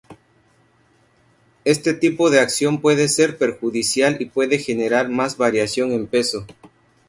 Este 1.63 1.93
tipo 1.93 2.31
de 2.31 2.39
acción 2.39 2.81
puede 2.81 3.07
ser 3.07 3.37
perjudicial 3.37 4.17
y 4.19 4.25
puede 4.25 4.57
generar 4.57 5.09
más 5.09 5.37
variación 5.37 5.91
en 5.91 6.07
peso. 6.07 6.47